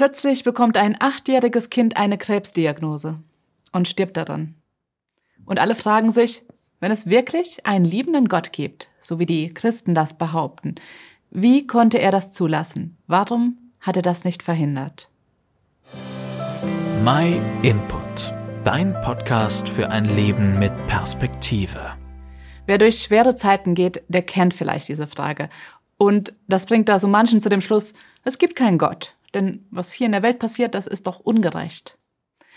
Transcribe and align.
Plötzlich 0.00 0.44
bekommt 0.44 0.78
ein 0.78 0.96
achtjähriges 0.98 1.68
Kind 1.68 1.98
eine 1.98 2.16
Krebsdiagnose 2.16 3.18
und 3.70 3.86
stirbt 3.86 4.16
daran. 4.16 4.54
Und 5.44 5.60
alle 5.60 5.74
fragen 5.74 6.10
sich, 6.10 6.42
wenn 6.78 6.90
es 6.90 7.10
wirklich 7.10 7.66
einen 7.66 7.84
liebenden 7.84 8.26
Gott 8.26 8.50
gibt, 8.50 8.88
so 8.98 9.18
wie 9.18 9.26
die 9.26 9.52
Christen 9.52 9.94
das 9.94 10.16
behaupten, 10.16 10.76
wie 11.30 11.66
konnte 11.66 11.98
er 11.98 12.12
das 12.12 12.32
zulassen? 12.32 12.96
Warum 13.08 13.58
hat 13.78 13.96
er 13.96 14.00
das 14.00 14.24
nicht 14.24 14.42
verhindert? 14.42 15.10
My 17.04 17.38
Input, 17.60 18.32
dein 18.64 18.94
Podcast 19.02 19.68
für 19.68 19.90
ein 19.90 20.06
Leben 20.06 20.58
mit 20.58 20.72
Perspektive. 20.86 21.92
Wer 22.64 22.78
durch 22.78 23.02
schwere 23.02 23.34
Zeiten 23.34 23.74
geht, 23.74 24.02
der 24.08 24.22
kennt 24.22 24.54
vielleicht 24.54 24.88
diese 24.88 25.06
Frage. 25.06 25.50
Und 25.98 26.32
das 26.48 26.64
bringt 26.64 26.88
da 26.88 26.98
so 26.98 27.06
manchen 27.06 27.42
zu 27.42 27.50
dem 27.50 27.60
Schluss, 27.60 27.92
es 28.24 28.38
gibt 28.38 28.56
keinen 28.56 28.78
Gott. 28.78 29.14
Denn 29.34 29.66
was 29.70 29.92
hier 29.92 30.06
in 30.06 30.12
der 30.12 30.22
Welt 30.22 30.38
passiert, 30.38 30.74
das 30.74 30.86
ist 30.86 31.06
doch 31.06 31.20
ungerecht. 31.20 31.96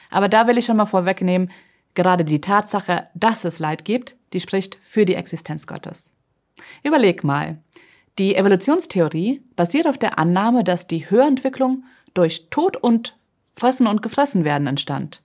Aber 0.10 0.30
da 0.30 0.48
will 0.48 0.58
ich 0.58 0.66
schon 0.66 0.78
mal 0.78 0.86
vorwegnehmen, 0.86 1.52
gerade 1.94 2.26
die 2.26 2.42
Tatsache, 2.42 3.08
dass 3.14 3.46
es 3.46 3.60
Leid 3.60 3.86
gibt, 3.86 4.16
die 4.34 4.40
spricht 4.40 4.78
für 4.84 5.06
die 5.06 5.16
Existenz 5.16 5.68
Gottes. 5.68 6.12
Überleg 6.84 7.24
mal. 7.24 7.60
Die 8.20 8.36
Evolutionstheorie 8.36 9.42
basiert 9.56 9.88
auf 9.88 9.98
der 9.98 10.20
Annahme, 10.20 10.64
dass 10.64 10.88
die 10.88 11.10
Höherentwicklung 11.10 11.84
durch 12.14 12.50
Tod 12.50 12.78
und 12.78 13.18
Fressen 13.56 13.88
und 13.88 14.02
Gefressen 14.02 14.46
werden 14.46 14.68
entstand. 14.68 15.24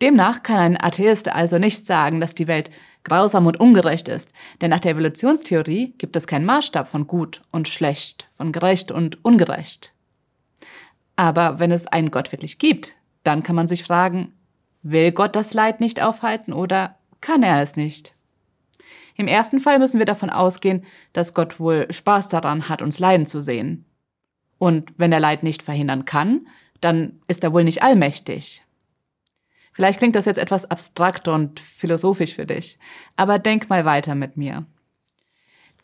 Demnach 0.00 0.42
kann 0.42 0.58
ein 0.58 0.82
Atheist 0.82 1.28
also 1.28 1.58
nicht 1.58 1.86
sagen, 1.86 2.20
dass 2.20 2.34
die 2.34 2.48
Welt 2.48 2.70
grausam 3.04 3.46
und 3.46 3.58
ungerecht 3.58 4.08
ist, 4.08 4.30
denn 4.60 4.70
nach 4.70 4.80
der 4.80 4.92
Evolutionstheorie 4.92 5.94
gibt 5.98 6.16
es 6.16 6.26
keinen 6.26 6.44
Maßstab 6.44 6.88
von 6.88 7.06
gut 7.06 7.42
und 7.50 7.68
schlecht, 7.68 8.28
von 8.36 8.52
gerecht 8.52 8.90
und 8.90 9.24
ungerecht. 9.24 9.92
Aber 11.22 11.60
wenn 11.60 11.70
es 11.70 11.86
einen 11.86 12.10
Gott 12.10 12.32
wirklich 12.32 12.58
gibt, 12.58 12.96
dann 13.22 13.44
kann 13.44 13.54
man 13.54 13.68
sich 13.68 13.84
fragen, 13.84 14.32
will 14.82 15.12
Gott 15.12 15.36
das 15.36 15.54
Leid 15.54 15.78
nicht 15.78 16.02
aufhalten 16.02 16.52
oder 16.52 16.96
kann 17.20 17.44
er 17.44 17.62
es 17.62 17.76
nicht? 17.76 18.16
Im 19.14 19.28
ersten 19.28 19.60
Fall 19.60 19.78
müssen 19.78 20.00
wir 20.00 20.04
davon 20.04 20.30
ausgehen, 20.30 20.84
dass 21.12 21.32
Gott 21.32 21.60
wohl 21.60 21.86
Spaß 21.92 22.28
daran 22.28 22.68
hat, 22.68 22.82
uns 22.82 22.98
leiden 22.98 23.24
zu 23.24 23.40
sehen. 23.40 23.84
Und 24.58 24.92
wenn 24.96 25.12
er 25.12 25.20
Leid 25.20 25.44
nicht 25.44 25.62
verhindern 25.62 26.06
kann, 26.06 26.48
dann 26.80 27.20
ist 27.28 27.44
er 27.44 27.52
wohl 27.52 27.62
nicht 27.62 27.84
allmächtig. 27.84 28.64
Vielleicht 29.72 30.00
klingt 30.00 30.16
das 30.16 30.24
jetzt 30.24 30.38
etwas 30.38 30.68
abstrakt 30.72 31.28
und 31.28 31.60
philosophisch 31.60 32.34
für 32.34 32.46
dich, 32.46 32.80
aber 33.14 33.38
denk 33.38 33.70
mal 33.70 33.84
weiter 33.84 34.16
mit 34.16 34.36
mir. 34.36 34.66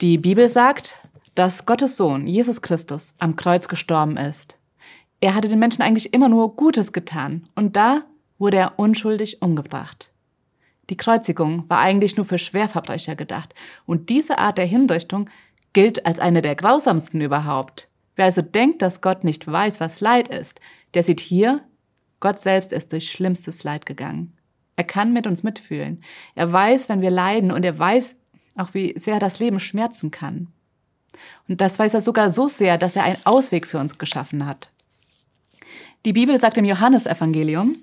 Die 0.00 0.18
Bibel 0.18 0.48
sagt, 0.48 0.96
dass 1.36 1.64
Gottes 1.64 1.96
Sohn, 1.96 2.26
Jesus 2.26 2.60
Christus, 2.60 3.14
am 3.20 3.36
Kreuz 3.36 3.68
gestorben 3.68 4.16
ist 4.16 4.57
er 5.20 5.34
hatte 5.34 5.48
den 5.48 5.58
Menschen 5.58 5.82
eigentlich 5.82 6.12
immer 6.12 6.28
nur 6.28 6.54
Gutes 6.54 6.92
getan 6.92 7.48
und 7.54 7.76
da 7.76 8.02
wurde 8.38 8.58
er 8.58 8.78
unschuldig 8.78 9.42
umgebracht. 9.42 10.12
Die 10.90 10.96
Kreuzigung 10.96 11.68
war 11.68 11.80
eigentlich 11.80 12.16
nur 12.16 12.24
für 12.24 12.38
Schwerverbrecher 12.38 13.16
gedacht 13.16 13.54
und 13.84 14.08
diese 14.08 14.38
Art 14.38 14.58
der 14.58 14.66
Hinrichtung 14.66 15.28
gilt 15.72 16.06
als 16.06 16.18
eine 16.18 16.40
der 16.40 16.54
grausamsten 16.54 17.20
überhaupt. 17.20 17.88
Wer 18.16 18.26
also 18.26 18.42
denkt, 18.42 18.82
dass 18.82 19.00
Gott 19.00 19.24
nicht 19.24 19.46
weiß, 19.46 19.80
was 19.80 20.00
Leid 20.00 20.28
ist, 20.28 20.60
der 20.94 21.02
sieht 21.02 21.20
hier, 21.20 21.62
Gott 22.20 22.40
selbst 22.40 22.72
ist 22.72 22.92
durch 22.92 23.10
schlimmstes 23.10 23.64
Leid 23.64 23.86
gegangen. 23.86 24.36
Er 24.76 24.84
kann 24.84 25.12
mit 25.12 25.26
uns 25.26 25.42
mitfühlen. 25.42 26.02
Er 26.34 26.52
weiß, 26.52 26.88
wenn 26.88 27.00
wir 27.00 27.10
leiden 27.10 27.52
und 27.52 27.64
er 27.64 27.78
weiß 27.78 28.16
auch, 28.56 28.74
wie 28.74 28.92
sehr 28.96 29.18
das 29.18 29.40
Leben 29.40 29.60
schmerzen 29.60 30.10
kann. 30.10 30.48
Und 31.48 31.60
das 31.60 31.78
weiß 31.78 31.94
er 31.94 32.00
sogar 32.00 32.30
so 32.30 32.48
sehr, 32.48 32.78
dass 32.78 32.96
er 32.96 33.04
einen 33.04 33.24
Ausweg 33.24 33.66
für 33.66 33.78
uns 33.78 33.98
geschaffen 33.98 34.46
hat. 34.46 34.70
Die 36.04 36.12
Bibel 36.12 36.38
sagt 36.38 36.56
im 36.58 36.64
Johannesevangelium, 36.64 37.76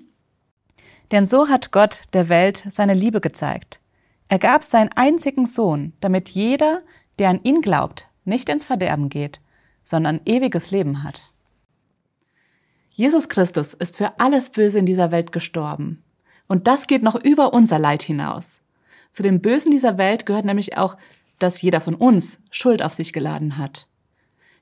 denn 1.12 1.26
so 1.26 1.48
hat 1.48 1.70
Gott 1.70 2.02
der 2.12 2.28
Welt 2.28 2.64
seine 2.68 2.94
Liebe 2.94 3.20
gezeigt. 3.20 3.80
Er 4.28 4.38
gab 4.38 4.64
seinen 4.64 4.90
einzigen 4.92 5.46
Sohn, 5.46 5.92
damit 6.00 6.30
jeder, 6.30 6.82
der 7.18 7.28
an 7.28 7.40
ihn 7.44 7.60
glaubt, 7.60 8.08
nicht 8.24 8.48
ins 8.48 8.64
Verderben 8.64 9.08
geht, 9.08 9.40
sondern 9.84 10.20
ewiges 10.24 10.70
Leben 10.70 11.04
hat. 11.04 11.30
Jesus 12.90 13.28
Christus 13.28 13.74
ist 13.74 13.96
für 13.96 14.18
alles 14.18 14.50
Böse 14.50 14.78
in 14.78 14.86
dieser 14.86 15.10
Welt 15.10 15.30
gestorben. 15.30 16.02
Und 16.48 16.66
das 16.66 16.86
geht 16.86 17.02
noch 17.02 17.14
über 17.14 17.52
unser 17.52 17.78
Leid 17.78 18.02
hinaus. 18.02 18.62
Zu 19.10 19.22
dem 19.22 19.40
Bösen 19.40 19.70
dieser 19.70 19.98
Welt 19.98 20.26
gehört 20.26 20.44
nämlich 20.44 20.76
auch, 20.78 20.96
dass 21.38 21.60
jeder 21.60 21.80
von 21.80 21.94
uns 21.94 22.38
Schuld 22.50 22.82
auf 22.82 22.94
sich 22.94 23.12
geladen 23.12 23.58
hat. 23.58 23.86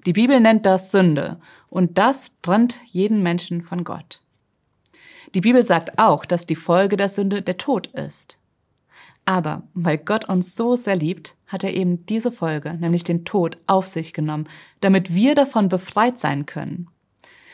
Die 0.06 0.12
Bibel 0.12 0.40
nennt 0.40 0.66
das 0.66 0.90
Sünde 0.90 1.40
und 1.70 1.96
das 1.96 2.30
trennt 2.42 2.78
jeden 2.86 3.22
Menschen 3.22 3.62
von 3.62 3.84
Gott. 3.84 4.20
Die 5.34 5.40
Bibel 5.40 5.62
sagt 5.62 5.98
auch, 5.98 6.24
dass 6.24 6.46
die 6.46 6.56
Folge 6.56 6.96
der 6.96 7.08
Sünde 7.08 7.42
der 7.42 7.56
Tod 7.56 7.88
ist. 7.88 8.38
Aber 9.24 9.62
weil 9.72 9.98
Gott 9.98 10.28
uns 10.28 10.54
so 10.54 10.76
sehr 10.76 10.96
liebt, 10.96 11.36
hat 11.46 11.64
er 11.64 11.72
eben 11.72 12.04
diese 12.06 12.30
Folge, 12.30 12.74
nämlich 12.74 13.04
den 13.04 13.24
Tod, 13.24 13.56
auf 13.66 13.86
sich 13.86 14.12
genommen, 14.12 14.48
damit 14.80 15.14
wir 15.14 15.34
davon 15.34 15.68
befreit 15.68 16.18
sein 16.18 16.44
können. 16.44 16.88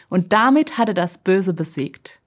Und 0.09 0.33
damit 0.33 0.77
hat 0.77 0.89
er 0.89 0.95
das 0.95 1.19
Böse 1.19 1.55
besiegt. 1.55 2.21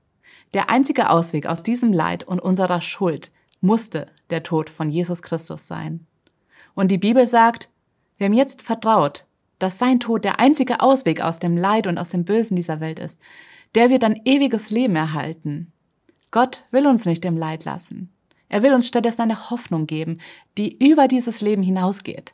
Der 0.54 0.70
einzige 0.70 1.10
Ausweg 1.10 1.48
aus 1.48 1.64
diesem 1.64 1.92
Leid 1.92 2.24
und 2.24 2.40
unserer 2.40 2.80
Schuld 2.80 3.32
musste 3.60 4.08
der 4.30 4.44
Tod 4.44 4.70
von 4.70 4.90
Jesus 4.90 5.22
Christus 5.22 5.68
sein. 5.68 6.06
Und 6.74 6.90
die 6.90 6.98
Bibel 6.98 7.26
sagt, 7.26 7.70
wer 8.18 8.30
mir 8.30 8.38
jetzt 8.38 8.62
vertraut, 8.62 9.26
dass 9.64 9.80
sein 9.80 10.02
Tod 10.02 10.26
der 10.26 10.42
einzige 10.42 10.82
Ausweg 10.82 11.22
aus 11.22 11.40
dem 11.40 11.56
Leid 11.56 11.88
und 11.88 11.98
aus 11.98 12.10
dem 12.10 12.26
Bösen 12.26 12.58
dieser 12.58 12.82
Welt 12.82 13.00
ist, 13.00 13.22
der 13.76 13.90
wird 13.90 14.04
dann 14.04 14.20
ewiges 14.26 14.72
Leben 14.72 14.98
erhalten. 14.98 15.72
Gott 16.32 16.66
will 16.72 16.86
uns 16.86 17.06
nicht 17.06 17.24
im 17.24 17.38
Leid 17.38 17.64
lassen. 17.64 18.12
Er 18.50 18.62
will 18.62 18.74
uns 18.74 18.90
stattdessen 18.90 19.22
eine 19.22 19.50
Hoffnung 19.50 19.88
geben, 19.88 20.18
die 20.58 20.86
über 20.86 21.08
dieses 21.08 21.40
Leben 21.40 21.64
hinausgeht. 21.64 22.34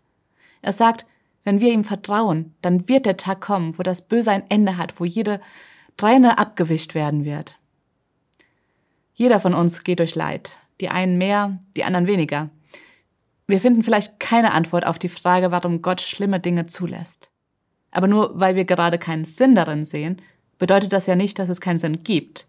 Er 0.63 0.73
sagt, 0.73 1.05
wenn 1.43 1.61
wir 1.61 1.71
ihm 1.71 1.83
vertrauen, 1.83 2.55
dann 2.63 2.89
wird 2.89 3.05
der 3.05 3.15
Tag 3.15 3.41
kommen, 3.41 3.77
wo 3.77 3.83
das 3.83 4.07
Böse 4.07 4.31
ein 4.31 4.49
Ende 4.49 4.77
hat, 4.77 4.99
wo 4.99 5.05
jede 5.05 5.39
Träne 5.97 6.39
abgewischt 6.39 6.95
werden 6.95 7.25
wird. 7.25 7.59
Jeder 9.13 9.39
von 9.39 9.53
uns 9.53 9.83
geht 9.83 9.99
durch 9.99 10.15
Leid, 10.15 10.57
die 10.81 10.89
einen 10.89 11.19
mehr, 11.19 11.59
die 11.77 11.83
anderen 11.83 12.07
weniger. 12.07 12.49
Wir 13.49 13.59
finden 13.59 13.81
vielleicht 13.81 14.19
keine 14.19 14.51
Antwort 14.51 14.85
auf 14.85 14.99
die 14.99 15.09
Frage, 15.09 15.49
warum 15.49 15.81
Gott 15.81 16.01
schlimme 16.01 16.39
Dinge 16.39 16.67
zulässt. 16.67 17.31
Aber 17.89 18.07
nur 18.07 18.39
weil 18.39 18.55
wir 18.55 18.63
gerade 18.63 18.99
keinen 18.99 19.25
Sinn 19.25 19.55
darin 19.55 19.85
sehen, 19.85 20.21
bedeutet 20.59 20.93
das 20.93 21.07
ja 21.07 21.15
nicht, 21.15 21.39
dass 21.39 21.49
es 21.49 21.59
keinen 21.59 21.79
Sinn 21.79 22.03
gibt. 22.03 22.45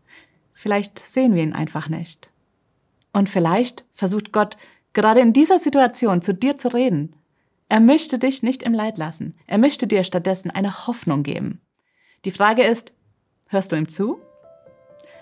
Vielleicht 0.52 0.98
sehen 0.98 1.34
wir 1.34 1.42
ihn 1.42 1.54
einfach 1.54 1.88
nicht. 1.88 2.30
Und 3.14 3.30
vielleicht 3.30 3.86
versucht 3.94 4.30
Gott 4.30 4.58
gerade 4.92 5.20
in 5.20 5.32
dieser 5.32 5.58
Situation 5.58 6.20
zu 6.20 6.34
dir 6.34 6.58
zu 6.58 6.68
reden. 6.68 7.16
Er 7.70 7.80
möchte 7.80 8.18
dich 8.18 8.42
nicht 8.42 8.62
im 8.62 8.74
Leid 8.74 8.98
lassen. 8.98 9.34
Er 9.46 9.56
möchte 9.56 9.86
dir 9.86 10.04
stattdessen 10.04 10.50
eine 10.50 10.86
Hoffnung 10.86 11.22
geben. 11.22 11.62
Die 12.26 12.30
Frage 12.30 12.62
ist, 12.62 12.92
hörst 13.48 13.72
du 13.72 13.76
ihm 13.76 13.88
zu? 13.88 14.18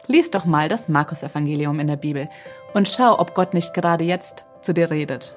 Lies 0.09 0.33
doch 0.33 0.45
mal 0.45 0.69
das 0.69 0.89
Markus-Evangelium 0.89 1.78
in 1.78 1.87
der 1.87 1.95
Bibel 1.95 2.28
und 2.75 2.89
schau, 2.89 3.16
ob 3.21 3.37
Gott 3.37 3.55
nicht 3.55 3.75
gerade 3.75 4.03
jetzt 4.03 4.45
zu 4.60 4.75
dir 4.75 4.91
redet. 4.91 5.37